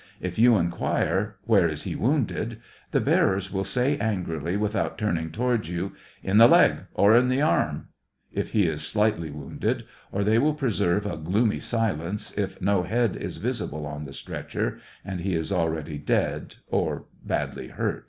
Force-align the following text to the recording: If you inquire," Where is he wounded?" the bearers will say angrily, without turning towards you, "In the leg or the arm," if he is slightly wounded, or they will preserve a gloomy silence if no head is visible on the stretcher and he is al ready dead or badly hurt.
If 0.19 0.39
you 0.39 0.55
inquire," 0.57 1.35
Where 1.45 1.67
is 1.67 1.83
he 1.83 1.95
wounded?" 1.95 2.59
the 2.91 2.99
bearers 2.99 3.53
will 3.53 3.63
say 3.63 3.99
angrily, 3.99 4.57
without 4.57 4.97
turning 4.97 5.29
towards 5.29 5.69
you, 5.69 5.91
"In 6.23 6.39
the 6.39 6.47
leg 6.47 6.85
or 6.95 7.21
the 7.21 7.41
arm," 7.43 7.89
if 8.33 8.49
he 8.49 8.65
is 8.65 8.81
slightly 8.81 9.29
wounded, 9.29 9.85
or 10.11 10.23
they 10.23 10.39
will 10.39 10.55
preserve 10.55 11.05
a 11.05 11.17
gloomy 11.17 11.59
silence 11.59 12.35
if 12.35 12.59
no 12.59 12.81
head 12.81 13.15
is 13.15 13.37
visible 13.37 13.85
on 13.85 14.05
the 14.05 14.13
stretcher 14.13 14.79
and 15.05 15.19
he 15.19 15.35
is 15.35 15.51
al 15.51 15.69
ready 15.69 15.99
dead 15.99 16.55
or 16.67 17.05
badly 17.23 17.67
hurt. 17.67 17.99